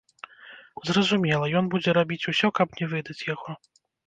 [0.89, 3.51] Зразумела, ён будзе рабіць усё, каб не выдаць яго.